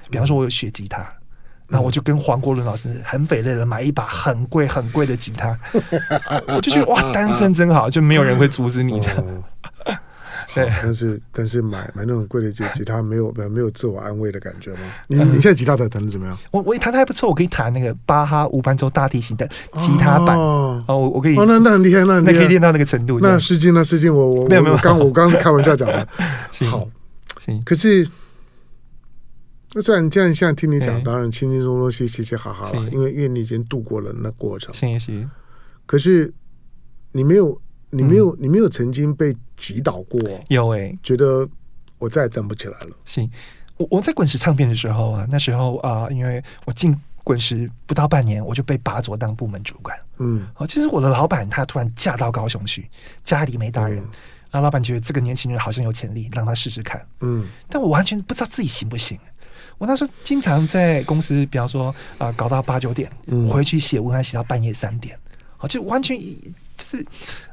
[0.09, 1.07] 比方说，我有学吉他，
[1.67, 5.57] 那、嗯、我就跟黄国伦老师很匪类的买一把很贵很贵的吉他，
[6.47, 9.17] 我就觉得哇，单身真好，就没有人会阻止你这样。
[9.19, 9.43] 哦
[10.55, 14.79] 对，但是但是买买那种贵的吉吉他没有没有没有自我安慰的感觉吗？
[15.05, 16.35] 你你现在吉他弹弹的怎么样？
[16.51, 19.45] 我我弹的还不错，我可以弹那个巴哈无伴奏大提琴的
[19.79, 23.19] 吉他版哦，我我可以哦，那那很厉害，那那可以练到那个程度。
[23.19, 26.07] 那失敬那失敬，我我没有没有，刚我刚是开玩笑讲的。
[26.69, 26.87] 好，
[27.39, 28.07] 行可是
[29.73, 34.73] 那虽然这样，现在听你讲，当然轻轻松松、嘻嘻嘻哈哈了，因为因为你已经度过了那过程。
[34.73, 35.29] 行行，
[35.85, 36.33] 可是
[37.11, 37.59] 你没有。
[37.89, 40.19] 你没有，你没有曾经被击倒过？
[40.49, 41.47] 有哎、欸，觉得
[41.99, 42.89] 我再也站不起来了。
[43.05, 43.31] 行，
[43.77, 46.93] 我我在滚石唱片的时候啊，那时候啊、呃，因为我进
[47.27, 49.99] 滚石不到半年，我就被拔擢当部门主管。
[50.19, 52.89] 嗯，哦，其实我的老板他突然嫁到高雄去，
[53.21, 53.97] 家里没大人，
[54.49, 57.05] 然后、嗯、老板觉得这个年轻人好像有潜力，让他试试看。
[57.19, 59.19] 嗯，但我完全不知道自己行不行。
[59.77, 65.19] 我那时候经常在公司，比方说啊、呃，搞到八九点，嗯、回去写文案写到半夜三点，
[65.57, 67.05] 好，就完全就是。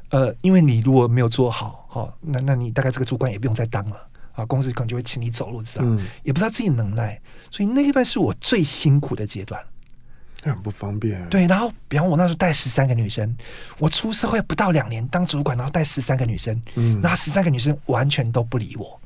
[0.09, 3.97] 呃，因为你如果没有做好，哈、哦，那那你大概这个主管也不用再当了
[4.35, 5.85] 啊，公司可能就会请你走路，知道？
[5.85, 7.19] 嗯、也不知道自己能耐，
[7.49, 9.61] 所以那一段是我最辛苦的阶段，
[10.43, 11.27] 很不方便。
[11.29, 13.35] 对，然后比方我那时候带十三个女生，
[13.79, 18.99] 我出社会不到两年当主管，然后带十三个女生，嗯，那十三个女生完全都不理我，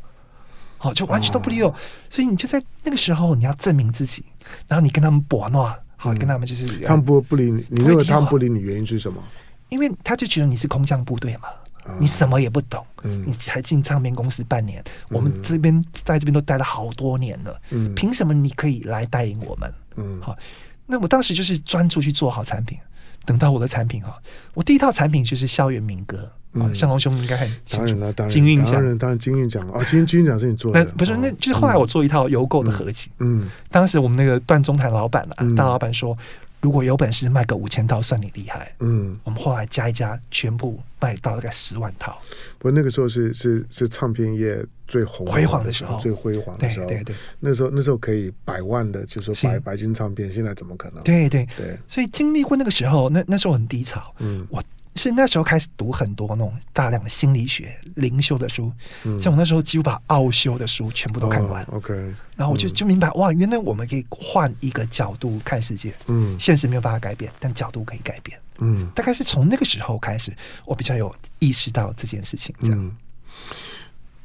[0.78, 1.76] 好、哦，就完全都不理我，哦、
[2.10, 4.26] 所以你就在那个时候你要证明自己，
[4.68, 5.65] 然后你跟他们搏诺，
[5.96, 9.24] 好，嗯、跟他们就是他们不不理你，你认为他们不理你原因是什么？
[9.70, 11.54] 因为他就觉得你是空降部队嘛，哦、
[11.97, 19.73] 你什么也不懂，嗯、你才进唱片公司半年，嗯、我们这边在这边都待了好多年了，嗯、凭什么你可以来带领我们？
[19.95, 20.38] 嗯，好，
[20.86, 22.78] 那我当时就是专注去做好产品，
[23.25, 24.17] 等到我的产品哈，
[24.54, 29.69] 我第一套产品就是校园民歌，啊，向龙兄应该很清楚，当然了，当然，金韵奖，当然，当然金韵奖。
[29.69, 33.49] 啊，金金韵奖是你做的，不是，那就是后来我做一套邮购的合集，嗯，嗯。
[33.69, 36.17] 当时我们那个段中台老板啊，大老板说。
[36.62, 38.74] 如果有本事卖个五千套，算你厉害。
[38.80, 42.19] 嗯，我们后来加一加，全部卖到大概十万套。
[42.58, 46.86] 不过那个时候是是是唱片业最红辉煌的时候，最辉煌的时候。
[46.86, 51.02] 对对对，那时候那时候可以百万的，就是说白白金唱片，现在怎么可能？
[51.04, 54.13] 对对对，所以经历过那个时候，那那时候很低潮。
[54.19, 54.62] 嗯，我。
[54.95, 58.71] 是那时候开始读很多那种大量的心理学、灵修的书，
[59.04, 61.63] 嗯、像我那时候几乎把奥修的书全部都看完。
[61.65, 61.93] 哦、OK，
[62.36, 65.93] 然后我就就明白，哇，原来我们可以换一个角度看世界。
[66.08, 68.38] 嗯，现实没有办法改变，但角度可以改变。
[68.58, 72.54] 嗯，大概是从那个时候开始，我比较有意识到这件事情。
[72.62, 72.97] 这样，嗯、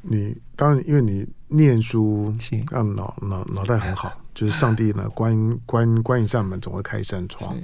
[0.01, 2.35] 你当然因为你念书，
[2.69, 7.55] 让脑脑脑袋很好，就是上帝呢关关关一扇门，总会开一扇窗。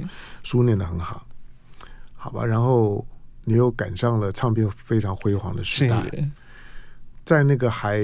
[0.43, 1.25] 书念的很好。
[2.23, 3.03] 好吧，然后
[3.45, 6.31] 你又赶上了唱片非常辉煌的时代，
[7.25, 7.99] 在那个还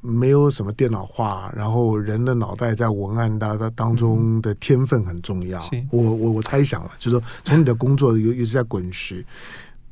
[0.00, 5.60] 没有什么电脑化，然后人的脑袋在文案当当中的天分很重要。
[5.72, 9.26] 嗯、我我我猜想了，就是说从你的工作，尤其是在滚石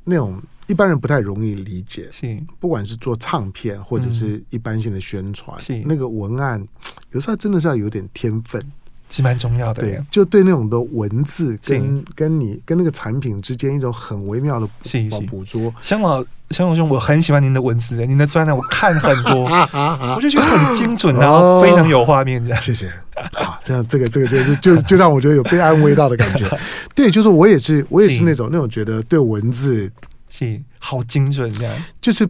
[0.05, 2.41] 那种一般人不太容易理解，是。
[2.61, 5.83] 不管是做唱片或者是一般性的宣传，是。
[5.85, 6.65] 那个文案
[7.11, 8.65] 有时候真的是要有点天分。
[9.13, 14.67] 是蛮重要的，对，就对那种的文字跟跟你跟那个产品之间一种很微妙的
[15.11, 15.73] 捕捕捉。
[15.83, 19.45] 香老香老兄，我很喜欢您的文字，您的专栏我看很多，
[20.17, 22.43] 我就觉得很精准，然后非常有画面。
[22.43, 22.91] 这样，谢谢。
[23.35, 26.49] 好，这样这个这个就是就就让我觉得有被安慰到的感觉。
[26.95, 29.91] 对，就是我也是我也是那种是那种觉得对文字
[30.31, 32.27] 是好精准这样，就是。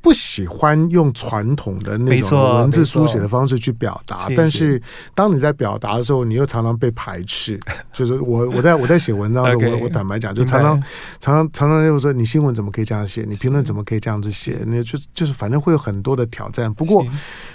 [0.00, 4.80] 不喜欢用传统的那种文字书写的方式去表达，但是
[5.14, 7.58] 当你在表达的时候，你又常常被排斥。
[7.92, 10.80] 就是我我在我在写文章的时候，我我坦白讲，就常常
[11.20, 13.24] 常常常常就说你新闻怎么可以这样写？
[13.28, 14.58] 你评论怎么可以这样子写？
[14.66, 16.72] 那就就是反正会有很多的挑战。
[16.72, 17.02] 不过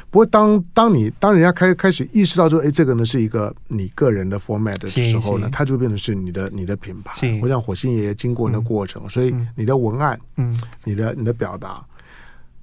[0.09, 7.39] 不过当当你当人家开开始意识到说，哎，这个呢是一个你个人的 format 的时候呢，它就变成是你的你的品牌。
[7.41, 11.83] 我想火星爷爷经过那过程，所以你的文案，嗯，你的你的表达。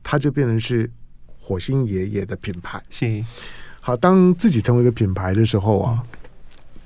[0.02, 0.90] 它就变成是
[1.38, 2.82] 火星爷爷的品牌。
[2.90, 3.24] 是，
[3.80, 6.18] 好，当自己成为一个品牌的时候啊，嗯、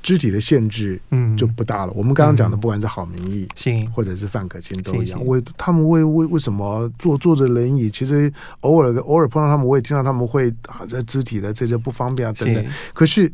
[0.03, 1.93] 肢体的限制嗯就不大了。
[1.93, 5.25] 嗯、我们刚刚讲的，不管是好名义，是或者是范可清都一样。
[5.27, 7.91] 为他们为为为什么坐坐着轮椅？
[7.91, 12.65] 其实偶尔偶尔碰到他们，我也听到他们会啊，这肢体的这些不方便啊等等。
[12.65, 13.33] 是可是。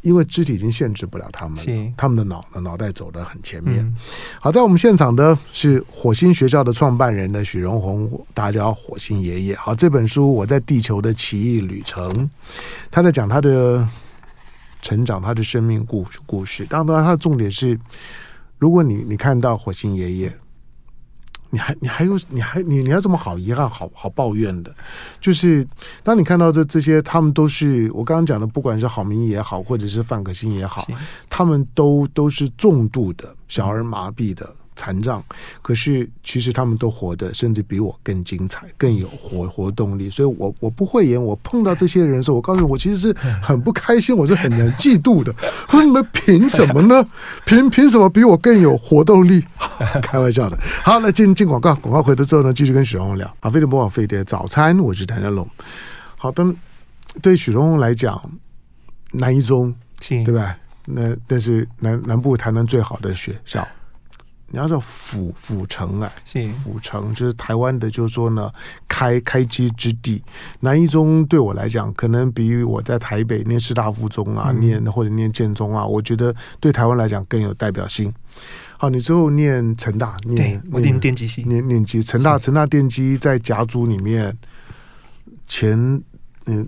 [0.00, 3.84] 因为肢体已经限制不了他们了，他们的脑脑袋走得很前面。
[3.84, 3.96] 嗯、
[4.40, 9.54] 好，在我们现场的是火星学校的创办人的许荣宏，大家叫火星爷爷。
[9.56, 12.28] 好，这本书我在地球的奇异旅程，
[12.90, 13.86] 他在讲他的
[14.82, 16.64] 成长，他的生命故故事。
[16.66, 17.78] 当然，他的重点是，
[18.58, 20.38] 如果你你看到火星爷爷，
[21.54, 24.74] 你还你还有你还你你要这么好遗憾好好抱怨的，
[25.20, 25.64] 就是
[26.02, 30.84] 当你看到这这些，他们都是我刚刚讲的，不管是郝明义也好，或者是范可欣也好，
[31.30, 34.52] 他们都都是重度的小儿麻痹的。
[34.76, 35.22] 残障，
[35.62, 40.10] 可是其实他们都活得甚至比我更精彩，更有活活动力。
[40.10, 45.34] 所以我我不会演，我碰到这些人的时候，我告诉你，我其实是很不开心，我是很难嫉妒的。
[45.68, 47.06] 说你们凭什么呢？
[47.44, 49.44] 凭凭什么比我更有活动力？
[50.02, 50.58] 开玩笑的。
[50.82, 53.36] 好，那进进广告，广告回头之后呢，继续跟许荣宏聊。
[53.40, 55.48] 好，飞碟播报飞碟早餐，我是谭家龙。
[56.16, 56.44] 好的，
[57.22, 58.20] 对许荣宏来讲，
[59.12, 59.74] 南一中，
[60.24, 60.56] 对吧？
[60.86, 63.66] 那但是南南部台南最好的学校。
[64.48, 66.12] 你要叫府府城啊，
[66.62, 68.52] 府城就是台湾的，就是说呢，
[68.86, 70.22] 开开机之地。
[70.60, 78.12] 南一中对我来讲，可能比我在台北念师大附中啊，嗯、念或者念建中啊，我觉得对台湾来讲更有代表性。
[78.78, 84.36] 好，你之后念成大，念我念电机系，念念机，成大成大电机在甲组里面
[85.48, 86.02] 前
[86.46, 86.66] 嗯。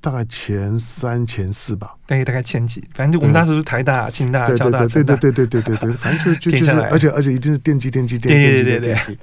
[0.00, 9.18] 大概前三、前四吧，大概大概前几，反正就我们当时是台大、清大、交大、对对对对对对对，反正就就 就是，而且而且一定是电机、电机、电机电机、电机。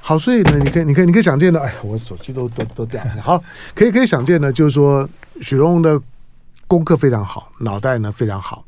[0.00, 3.22] 好，所以呢，你可以你可以你可以想见的，哎呀，我手机都都都掉了。
[3.22, 3.42] 好，
[3.74, 5.08] 可以可以想见的，就是说
[5.40, 6.00] 许荣宏的
[6.66, 8.64] 功课非常好，脑袋呢非常好。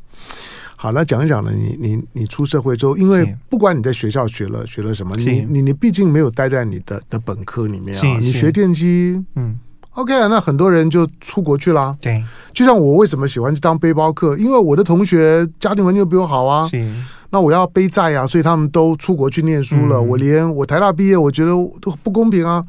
[0.77, 9.59] 好，那讲一讲呢，你你你出社会之后，因为不管你在学校学了学了什么，你你你毕竟没有待在你的的本科里面啊，你学电机，嗯。
[9.95, 11.97] OK，那很多人就出国去了。
[12.01, 12.23] 对，
[12.55, 16.69] 就像我为什么喜欢去当背包客，因为我的同学家庭环境比我好啊。
[16.69, 16.91] 是，
[17.31, 19.97] 那我要背债啊，所以他们都出国去念书了。
[19.97, 21.51] 嗯、我连我台大毕业，我觉得
[21.81, 22.65] 都不公平啊。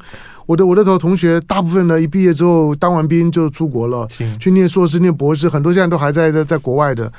[0.46, 4.06] 我的我的同同学大部分呢，一毕业之后当完兵就出国了，
[4.40, 7.10] 去念硕士、念博士，很多现在都还在在在国外的。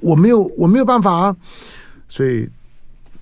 [0.00, 1.36] 我没有我没有办法啊，
[2.08, 2.48] 所以。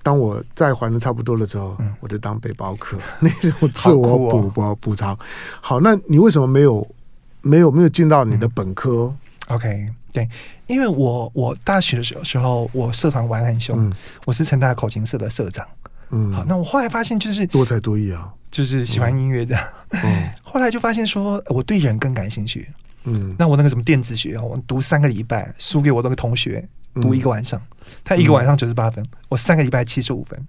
[0.09, 5.15] 当我债还的差不多了之后，嗯、我就当背包客， 那种自我补补补偿。
[5.61, 6.95] 好，那你为什么没有
[7.43, 9.13] 没有没有进到你的本科、
[9.47, 10.27] 嗯、？OK，对，
[10.65, 13.93] 因为我我大学的时候时候我社团玩很凶，嗯、
[14.25, 15.63] 我是成大口琴社的社长。
[16.09, 19.63] 嗯，好，那我后来发现就是多才多艺啊，就是喜欢音乐这样。
[19.91, 22.67] 嗯嗯、 后来就发现说我对人更感兴趣。
[23.03, 26.67] 嗯，那我那个什么电子学，我读三个礼拜，输给我那个同学。
[26.95, 27.61] 读一个晚上，
[28.03, 30.39] 他一个晚上九十八分，嗯、我三个礼拜七十五分，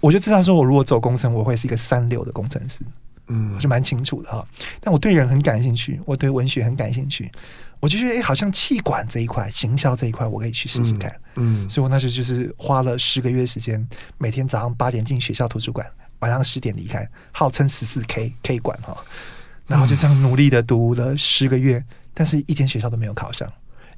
[0.00, 2.80] 我就知道说，我如果走工程，我会是一个三流的工程师，
[3.28, 4.46] 嗯，是蛮清楚的哈。
[4.80, 7.30] 但我对人很感兴趣，我对文学很感兴趣，
[7.80, 13.86] 我就觉得哎，好像气管这一块、行销这一块，我可以去试试看，嗯，嗯，所以我那时候就是花了十个月时间，
[14.18, 15.86] 每天早上八点进学校图书馆，
[16.20, 18.96] 晚上十点离开，号称十四 K K 馆哈，
[19.66, 21.82] 然后就这样努力的读了十个月，
[22.12, 23.50] 但是一间学校都没有考上。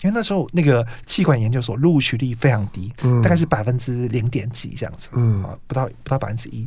[0.02, 6.66] 因为那时候那个气管研究所录取率非常低，嗯、大概是百分之零点几这样子，嗯，不到不到百分之一，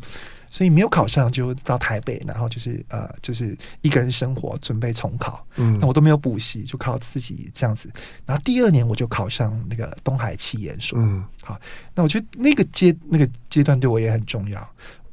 [0.50, 7.90] 所以没有考上就到台北，然后就是呃就是一个人生活，准备重考，嗯，那我都没有补习，就靠自己这样子。
[8.26, 11.60] 然后第二年我就考上那个东海气研所，嗯，好，
[11.94, 14.68] 那我觉得那个阶那个阶段对我也很重要，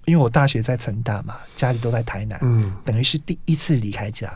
[0.06, 4.32] 因为我大学在成大嘛，家里都在台南，嗯，等于是第一次离开家。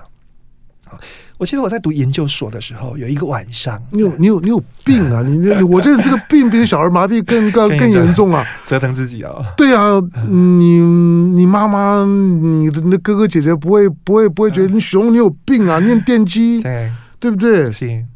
[1.39, 5.23] 我记得我在读研究所的时候，有一个晚上，你有你有你有病啊！
[5.27, 8.45] 你这我觉得这个病比小儿麻痹更更更严重啊！
[8.67, 9.33] 折腾自己啊！
[9.57, 15.79] 对啊，你你妈妈、你的那哥哥姐姐不会不会不会觉得你熊你有病啊？
[15.81, 17.73] 念电击，对对不对？
[17.73, 18.07] 行。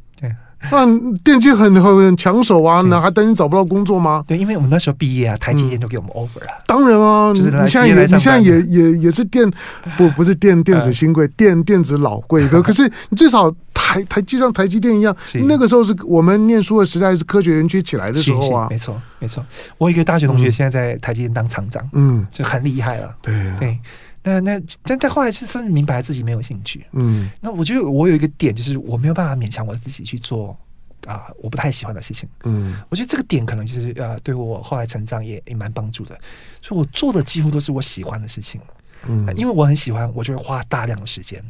[0.73, 0.87] 那
[1.23, 4.25] 电机很很抢手啊，那还担心找不到工作吗？
[4.27, 6.47] 对，因为我们那时候毕业啊，台积电就给我们 offer 了。
[6.67, 9.51] 当然啊，你现在也你现在也也也是电
[9.97, 12.47] 不 不是电电子新贵，电电子老贵。
[12.49, 15.15] 可 可是你最少台台就像台积电一样，
[15.47, 18.67] 那个时候是我们念书的时代，是科学园区起来的时候啊。
[18.71, 19.45] 没错没错，
[19.79, 23.15] 我一个大学同学现在在台积电当厂长，嗯，就很厉害了。
[23.23, 23.79] 对对，
[24.25, 26.85] 那那但但后来是真的明白自己没有兴趣。
[26.93, 30.57] 嗯，那我觉得我有一个点，就是我没有办法勉强我自己去做。
[31.07, 32.27] 啊，我不太喜欢的事情。
[32.45, 36.19] 嗯，我觉得这个点可能就是呃，对我后来成长也也蛮帮助的。
[36.63, 38.59] 所以我做的几乎都是我喜欢的事情。
[39.07, 41.45] 嗯，因为我很喜欢，我就会花大量的时间。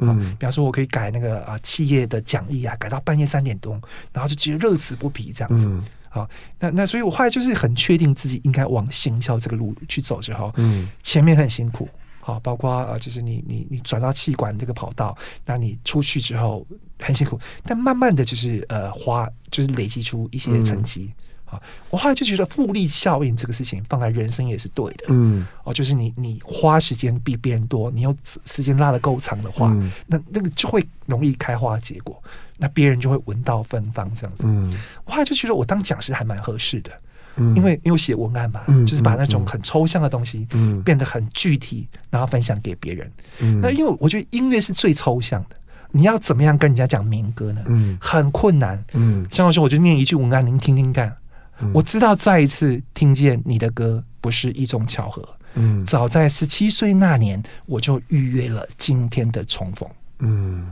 [0.00, 3.80] 嗯，比方说我可以改那个啊企业的讲义啊，改到半夜三点多，
[4.12, 5.64] 然后就觉得乐此不疲这样子。
[5.64, 6.28] 嗯，好，
[6.60, 11.88] 那那所以我后来就是很确定自己应该往行销这个路去走之后，嗯，前面很辛苦。
[12.28, 16.66] 好，包括呃，就是你你你转到气管这个跑道，那你出去之后
[17.00, 21.10] 很辛苦，但慢慢的就是呃花，就是累积出一些成绩。
[21.46, 25.06] 好、嗯，我后来就觉得复利效应这个事情放在人生也是对的。
[25.08, 28.14] 嗯，哦，就是你你花时间比别人多，你有
[28.44, 32.22] 时间拉的够长的话，嗯、那那个就会容易开花结果，
[32.58, 34.44] 那别人就会闻到芬芳这样子。
[34.46, 34.70] 嗯，
[35.06, 36.90] 我后来就觉得我当讲师还蛮合适的。
[37.38, 43.10] 嗯，因为因为写文案嘛，嗯，就是把那种很抽象的东西，嗯，变得很具体，然后分享给别人。
[43.38, 45.56] 嗯，那因为我觉得音乐是最抽象的，
[45.92, 47.62] 你要怎么样跟人家讲民歌呢？
[47.66, 48.84] 嗯，很困难。
[48.94, 51.16] 嗯，像我说，我就念一句文案，您听听看。
[51.60, 55.26] 嗯，我知道再一次听见你的歌不是一种巧合。
[55.54, 59.88] 嗯，早在十七岁那年，我就预约了今天的重逢。
[60.20, 60.68] 嗯，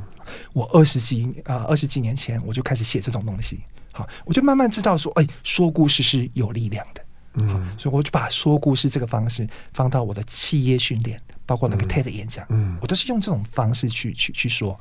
[0.52, 3.60] 我二十几啊，二十几年前我就开始写这种东西。
[3.96, 7.02] 好，我就慢慢知道说，哎，说故事是有力量的。
[7.38, 14.78] 嗯，所以我就把说故事这个方式放到我的企业训练，包括那个 TED 演讲，嗯，我都是用这种方式去去去说。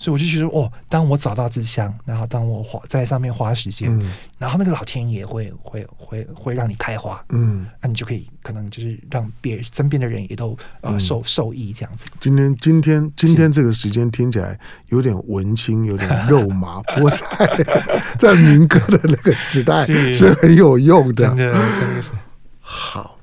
[0.00, 12.06] 所以我就觉得，哦，当我找到志向，然后当我花在上面花时间，嗯，然后那个老天爷会会会会让你开花，嗯，那你就可以可能就是让别人身边的人也都呃受受益这样子。
[12.20, 14.56] 今天今天今天这个时间听起来
[14.90, 17.66] 有点文青，有点 肉麻，不过在
[18.16, 22.12] 在民歌的那个时代是很有用的，真的真的是。
[22.60, 23.18] 好，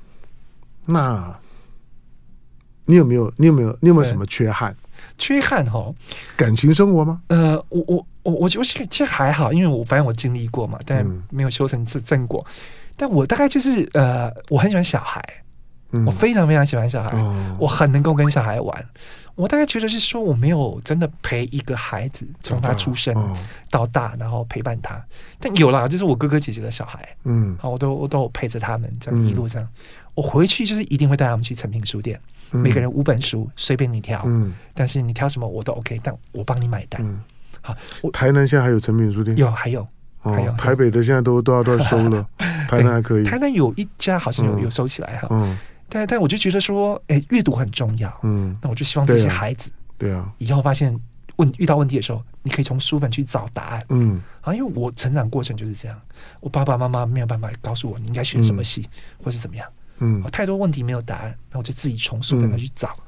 [0.84, 1.34] 那
[2.86, 4.74] 你有没有你有没有你有没有什么缺憾？
[5.18, 5.92] 缺憾哈，
[6.36, 7.20] 感情生活吗？
[7.28, 12.44] 呃，我我我我觉得其实还好，因为我反正我经历过嘛，但没有修成正正果。
[12.48, 12.52] 嗯、
[12.96, 15.22] 但我大概就是呃，我很喜欢小孩，
[15.92, 18.84] 嗯、我非常非常喜欢小孩，哦、我很能够跟小孩玩。
[19.36, 23.14] 我大概觉得是说，我没有真的陪一个孩子从他出生
[23.70, 25.02] 到大，然后陪伴他。
[25.38, 29.66] 但有啦，就是我哥哥姐姐的小孩，嗯，好，我都我都有陪着他们这样一路这样。
[29.66, 29.76] 嗯、
[30.14, 32.18] 我回去就是一定会带他们去诚品书店。
[32.50, 34.22] 每个人五本书，随便你挑。
[34.26, 37.00] 嗯，但是你挑什么我都 OK，但我帮你买单。
[37.04, 37.20] 嗯，
[37.60, 39.36] 好，我台南现在还有成品书店？
[39.36, 39.86] 有，还有，
[40.20, 40.52] 还有。
[40.52, 42.26] 台北的现在都都要都要收了，
[42.68, 43.24] 台南还可以。
[43.24, 45.28] 台南有一家好像有有收起来哈。
[45.30, 48.12] 嗯，但但我就觉得说，哎，阅读很重要。
[48.22, 50.98] 嗯，那我就希望这些孩子，对啊，以后发现
[51.36, 53.84] 问遇到问题的时候，你可以从书本去找答案。
[53.90, 56.00] 嗯，啊，因为我成长过程就是这样，
[56.40, 58.88] 我爸爸妈妈没有办法告诉我你应该选什么系
[59.22, 59.68] 或是怎么样。
[59.98, 62.88] 嗯，太多问题没有答案，那我就自己从书本上去找。
[62.98, 63.02] 嗯、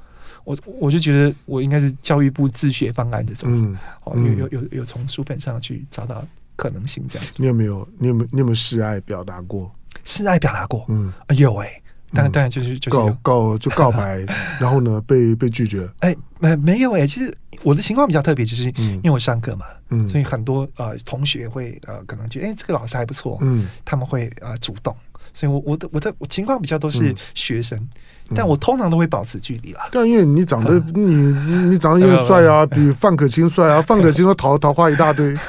[0.45, 7.29] 我我就觉得我应该是教育部自学方案这种，嗯，哦，有有有有从书本上去找到可能性这样。
[7.37, 9.71] 你有没有你有没有你有没有示爱表达过？
[10.05, 14.25] 示爱表达过，嗯，有哎、欸，当然当然就是就是告告就告白，
[14.59, 15.87] 然后呢被被拒绝。
[15.99, 24.97] 哎，没没有哎、欸，其实我的情况比较特别，就是因为我上课嘛，嗯，所以很多呃同学会呃可能觉得哎这个老师还不错，嗯，他们会呃主动。
[25.33, 29.89] 所以我，我我的我的我情况比较都是学生，嗯、但我通常都会保持距离啦。
[29.93, 31.33] 但因为你长得你
[31.71, 35.37] 你长得又帅啊， 比范可清帅啊， 范可清都桃桃花一大堆。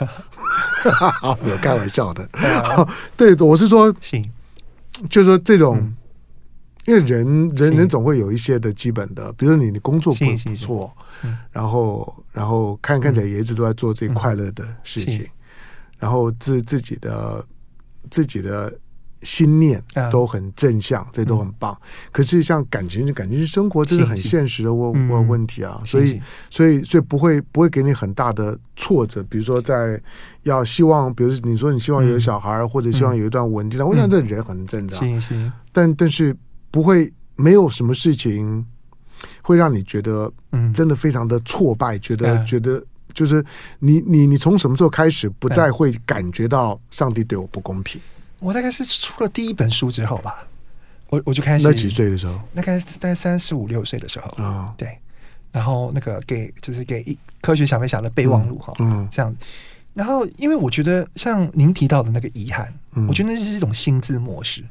[1.22, 2.28] 好，有开玩笑的。
[3.18, 4.24] 对，我是说，行
[5.10, 5.96] 就是说这种，嗯、
[6.86, 10.92] 因为人人人总会有一些的基本的，比如说你你工作不不错，
[11.52, 15.28] 然后然后看看起来也一直都在做这快乐的事情，
[15.98, 17.46] 然后自自己的
[18.10, 18.74] 自己的。
[19.22, 21.78] 心念都很正向，这都很棒。
[22.12, 25.82] 可是像感情、感情是生活，这是很现实的问问问题啊。
[25.86, 29.22] 所以，所以，所以不会不会给你很大的挫折。
[29.24, 30.02] 比如说，在
[30.44, 35.00] 要希望，比如你说你希望有小孩，或者希望有一段稳定的，我想这人很正常。
[35.72, 36.36] 但但是
[36.72, 38.66] 不会没有什么事情
[39.42, 40.32] 会让你觉得
[40.74, 42.82] 真的非常的挫败，觉得觉得
[43.14, 43.44] 就是
[43.80, 48.00] 你你你从什么时候开始不再会感觉到上帝对我不公平？
[48.40, 50.48] 我大概是出了第一本书之后吧，
[51.10, 51.68] 我我就开始。
[51.68, 52.40] 那几岁的时候？
[52.54, 54.98] 大概是在三十五六岁的时候啊，哦、对。
[55.52, 59.36] 然后那个给就是给一科学小飞侠的备忘录哈，嗯，这样。
[59.96, 64.64] 然后因为我觉得像您提到的那个遗憾，嗯、我觉得那是一种心智模式，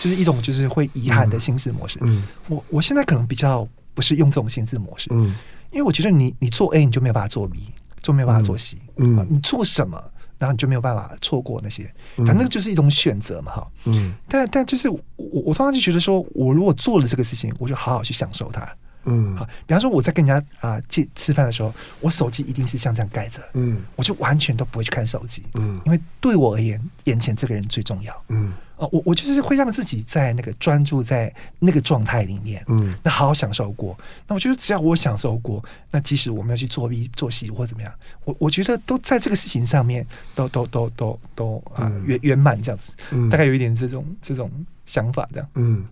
[0.00, 1.98] 就是一种就是会遗憾的心智模式。
[2.02, 5.34] 嗯，我我现在可能比较不是用这种心智模式，嗯，
[5.72, 7.66] 因为我觉得你你做 A 你就没有办法做 B，
[8.02, 9.98] 就没有办法做 C，嗯，你做什么？
[10.38, 11.92] 然后你就没有办法错过那些，
[12.26, 13.68] 反正就是一种选择嘛，哈。
[13.84, 14.14] 嗯。
[14.28, 18.68] 但但就是我我通常就觉得说，我如果做了这个事情，我就好好去享受它。
[19.04, 19.36] 嗯。
[19.36, 23.40] 好，比方说我在跟人家啊去吃饭的时候，我手机一定是像这样盖着。
[23.54, 23.82] 嗯。
[23.96, 25.42] 我就完全都不会去看手机。
[25.54, 25.80] 嗯。
[25.86, 28.24] 因为对我而言，眼前这个人最重要。
[28.28, 28.52] 嗯。
[28.78, 33.96] 哦，我我就是会让自己在那个专注在那个状态里面，嗯，那好好享受过。
[34.26, 37.92] 那我觉得只要我享受过，那即使我们要去做 B 做戏或怎么样，
[38.24, 44.50] 我我觉得都在这个事情上面都都都都都啊圆圆满这样子，嗯，大概有一点这种这种
[44.86, 45.48] 想法这样。
[45.54, 45.84] 嗯，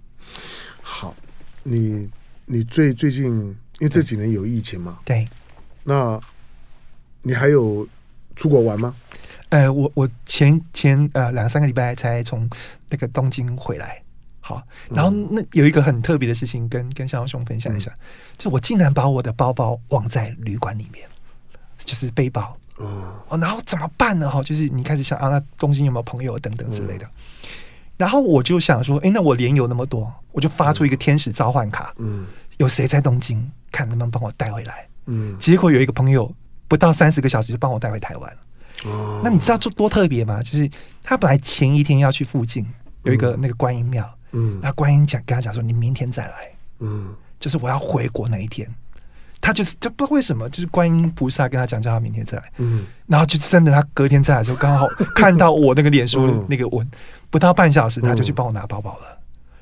[0.80, 1.14] 好，
[1.64, 2.08] 你
[2.44, 5.00] 你最最近因为这几年有疫情嘛？
[5.04, 5.28] 对，
[5.82, 6.20] 那
[7.22, 7.86] 你还有
[8.36, 8.94] 出国玩吗？
[9.50, 12.48] 呃，我我前前呃两三个礼拜才从
[12.88, 14.02] 那个东京回来，
[14.40, 17.98] 好，然后那有一个很特别的事情跟跟小熊分享一下，嗯、
[18.38, 21.08] 就我竟然把我的包包忘在旅馆里面，
[21.78, 24.28] 就是背包，哦，然后怎么办呢？
[24.28, 27.10] 哈，就是你开始想啊，那东京有没有朋友等等之类的，嗯、
[27.96, 32.26] 然后我就想说，哎，那我连有那么多，我就发出一个天使召唤卡，嗯，
[32.58, 34.88] 有谁在东京，看能不能帮我带回来。
[35.06, 36.34] 嗯，结果有一个朋友
[36.66, 38.28] 不到三十个小时就帮我带回台湾。
[38.32, 38.38] 了。
[38.84, 40.42] 哦，那你知道做多特别吗？
[40.42, 40.68] 就是
[41.02, 42.66] 他本来前一天要去附近
[43.04, 46.50] 有一个那个观音庙，嗯，那观音讲跟他讲说，你明天再来，
[46.80, 48.68] 嗯，就是我要回国那一天。
[49.38, 52.50] 他就是就不知道为什么，就是观音菩萨跟他讲，叫他明天再来。
[52.56, 56.88] 嗯，然后就真的，他隔天再来的时候，刚好看到我那个脸书那个文，
[57.30, 59.15] 不到半小时，他就去帮我拿包包了，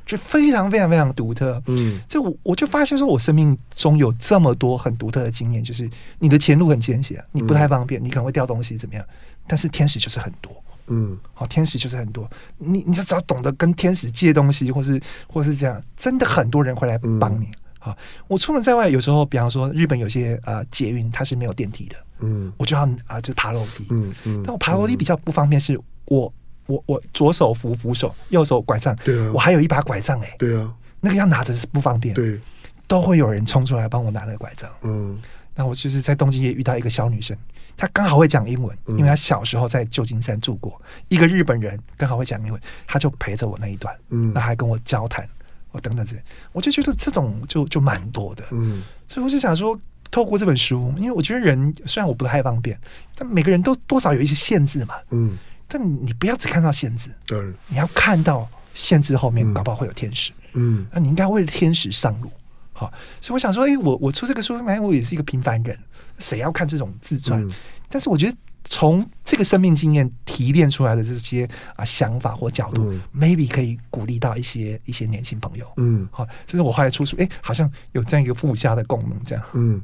[0.06, 1.62] 就非常非常非常独特。
[1.66, 5.88] 嗯，就我我就发现说，我生命中有这么多很独特的经验，就是
[6.18, 9.04] 你的前路很艰险，你不太方便，你可能会掉东西怎么样，
[9.46, 10.52] 但是天使就是很多。
[10.88, 17.48] 嗯，好，天使就是很多，你你就只要懂得跟天使借东西，或是或是这样，真的很多人会来帮你。
[17.78, 17.96] 好，
[18.28, 26.30] 我出门在外，有时候，比方说日本有些呃捷运它是没有电梯的，嗯，我就要啊、呃、就爬楼梯，嗯嗯，但我爬楼梯比较不方便，是我
[26.66, 32.38] 我我左手扶扶手，右手拐杖，对啊，我还有一把拐杖哎，对啊，那个要拿着是不方便，对，
[32.86, 35.18] 都会有人冲出来帮我拿那个拐杖，嗯，
[35.54, 37.36] 那我就是在东京也遇到一个小女生，
[37.76, 45.28] 她刚好会讲英文，因为她小时候在旧金山住过，一个日本人刚好会讲英文，她就陪着我那一段，嗯，那还跟我交谈。
[45.72, 46.14] 我等等这，
[46.52, 49.76] 我就觉得这种就就蛮多的，嗯，所以我就想说，
[50.08, 52.78] 透过这本书，因为我觉得人虽然我不太方便，
[53.16, 55.36] 但每个人都多少有一些限制嘛，嗯，
[55.76, 62.30] 但你不要只看到限制，对，你要看到限制后面搞不好会有天使，嗯，那你应该为了天使上路，
[62.72, 65.76] 好，所以我想说，哎，我我出这个书，反正我也是一个平凡人，
[66.20, 67.42] 谁要看这种自传？
[67.42, 67.50] 嗯，
[67.88, 68.36] 但是我觉得。
[68.70, 71.46] 从这个生命经验提炼出来的这些
[71.76, 75.70] 啊想法或角度，嗯，maybe 可以鼓励到一些一些年轻朋友。
[75.76, 79.44] 嗯，好，这是我后来出书，哎，好像有这样一个附加的功能，这样。
[79.52, 79.82] 嗯，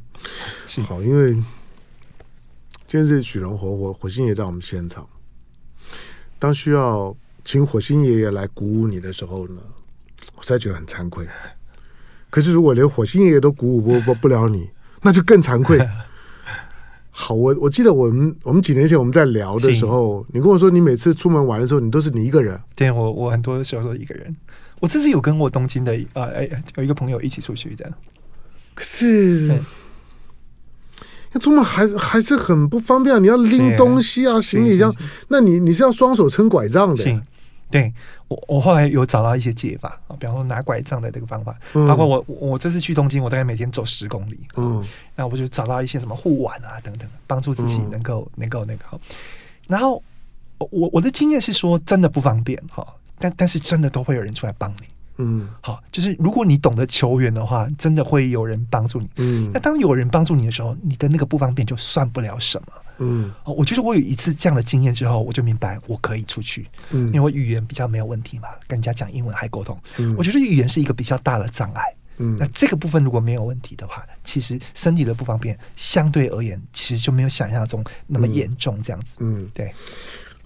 [0.66, 0.80] 是。
[0.80, 1.34] 好，因为
[2.86, 5.06] 今天是许荣宏火火星也在我们现场，
[6.40, 9.60] 当需要请火星爷爷来鼓舞你的时候呢，
[10.34, 11.24] 我实在觉得很惭愧。
[12.30, 14.68] 可是如果连火星爷爷都鼓舞不不不了你，
[15.02, 15.78] 那就更惭愧。
[17.12, 22.58] 好，我我记得我们我们几年前我们在聊的时候，你跟我说你每次出门玩的时候，你都是你一个人。
[22.74, 24.34] 对，我我很多时候都一个人。
[24.78, 27.92] 我这次有跟我东京的呃哎有一个朋友一起出去的。
[28.72, 29.60] 可是，
[31.32, 34.94] 要出门还还是很不方便，你要拎东西啊，行李箱，
[35.28, 37.22] 那你你是要双手撑拐杖的。
[37.70, 37.92] 对
[38.26, 49.00] 我，我后来有找到一些解法啊，比方说拿拐杖的这个方法，嗯、包括我我这次去东京，我大概每天走十公里，嗯，那我就找到一些什么护腕啊等等，帮助自己能够、嗯、能够那个好。
[49.68, 50.02] 然后
[50.58, 52.84] 我我的经验是说，真的不方便哈，
[53.20, 54.86] 但但是真的都会有人出来帮你。
[55.22, 59.08] 嗯，好，就是如果你懂得求援的话，真的会有人帮助你。
[59.16, 62.66] 嗯，那当有人帮助你的时候，你的那个不方便就算不了什么。
[62.98, 66.66] 嗯，哦，我觉得我有一次这样的经验之后，我就明白我可以出去。
[66.90, 69.78] 嗯，因为我语言比较没有问题嘛，跟人家讲英文还沟通。
[69.98, 71.82] 嗯，我觉得语言是一个比较大的障碍。
[72.18, 78.82] 嗯，那这个部分如果没有问题的话，其实身体的不方便相对而言，其实就没有想象中那么严重。
[78.82, 79.16] 这样子。
[79.20, 79.72] 嗯，对。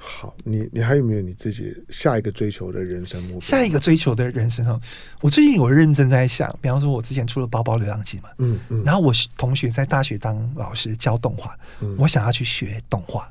[0.07, 3.41] 好，你你还有没有你自己下一个追求的人生目标？
[3.41, 4.79] 下一个追求的人生哦，
[5.23, 13.27] 我最近有认真在想，比方说，我之前出了《包包流浪记》嘛，嗯嗯，然后我同学在大学当老师教动画，嗯、我想要去学动画，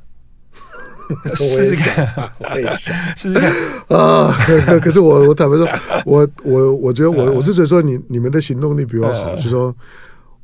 [1.38, 3.51] 试试看，我也想 试试看
[3.95, 4.34] 啊。
[4.82, 5.67] 可是我我坦白说，
[6.07, 9.76] 我我我觉得我我是觉得说你你们的行动力比我好，就是说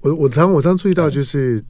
[0.01, 1.63] 我我常我常注意到就是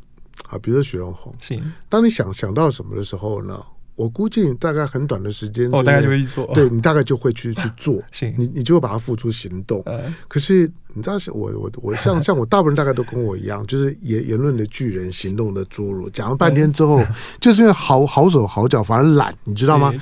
[0.49, 1.57] 啊，比如说许荣宏，是
[1.87, 3.57] 当你想想到什么的时候呢？
[3.99, 6.49] 我估计大概很短的时间，我大概就会去做。
[6.53, 9.83] 对，你大概就会去 去做，行你你就会把它付诸行动。
[10.29, 16.09] 可是你知道，我我我像像我大部分人大概都跟我一样，就是言言论的巨人，行动的侏儒。
[16.11, 17.03] 讲了半天之后，
[17.41, 19.93] 就是因为好好手好脚，反而懒，你知道吗？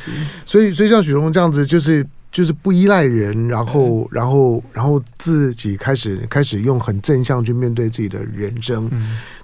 [0.46, 8.88] 所以所以像许荣这样子，就是就是不依赖人，然后然后然后自己开始开始用很正向去面对自己的人生。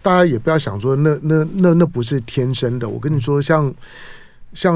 [0.03, 2.87] 大家也不要想说那那那那不是天生的。
[2.87, 3.63] 我跟你说，像。
[3.63, 3.73] 像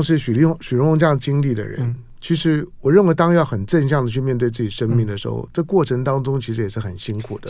[0.01, 7.49] 是许立许荣荣这样经历的人，嗯、其实我认为，当要很正向的去面对自己生命的时候，嗯、这过程当中其实也是很辛苦的，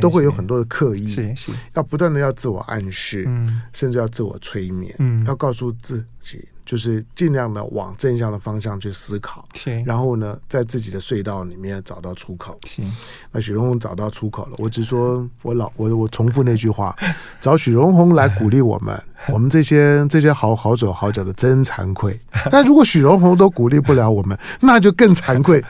[0.00, 1.16] 都会有很多的刻意，
[1.74, 6.46] 要不断的要自我暗示，嗯、甚至要自我催眠，嗯、要告诉自己。
[6.68, 12.60] 就是尽量的往正向的方向去思考，是然后呢，在自己的隧道里面找到出口。
[12.66, 12.84] 行
[13.32, 14.56] 那许荣宏找到出口了。
[14.58, 16.94] 我只说我老我我重复那句话：
[17.40, 19.02] 找许荣宏来鼓励我们，
[19.32, 22.20] 我们这些这些好好走好脚的真惭愧。
[22.52, 25.64] 但如果许荣宏都鼓励不了我们，那就更惭愧。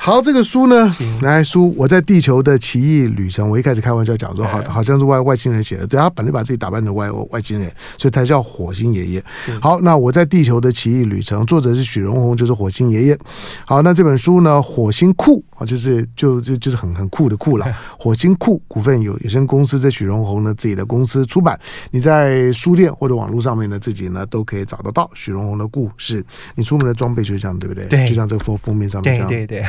[0.00, 3.50] 好，这个书呢，来书我在地球的奇异旅程。
[3.50, 9.24] 我一开始开玩笑讲说，好好像是外外星人写的，对，他本来把自己打扮成外外星人，所以他叫火星爷爷。
[9.60, 10.21] 好，那我在。
[10.22, 13.18] 在地球的奇异旅程》，作者是许荣宏，就是火星爷爷。
[13.66, 17.66] 好，那这本书呢，火星酷啊，就是就就就是很很酷的酷了。
[17.98, 21.58] 火星酷股份有有限公司在许荣宏呢自己的公司出版，
[21.90, 26.24] 你在书店或者网络上面呢自己呢都可以找得到许荣宏的故事。
[26.54, 27.86] 你出门的装备就是这样，对不对？
[27.86, 29.66] 对，就像这个封封面上面这样，对对对，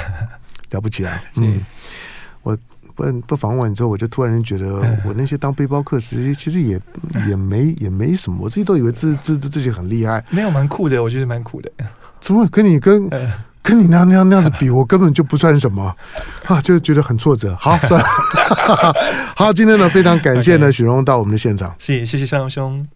[0.69, 1.19] 了不起啊！
[1.37, 1.59] 嗯，
[2.95, 3.11] 我。
[3.11, 6.79] 不不访问完之后，我就突然间觉得，我那些当背包客，实际其实也
[7.27, 11.71] 也没也没什么，我自己都以为自自自己很厉害，没有蛮酷的，我觉得蛮酷的。
[12.21, 13.09] 怎么跟你跟
[13.61, 15.95] 跟你那样那样那样子比，我根本就不算什么
[16.45, 17.55] 啊，就觉得很挫折。
[17.55, 18.05] 好，算了，
[19.35, 22.87] 好，今天呢非常感谢呢许荣到我们的现场，谢谢谢谢尚兄。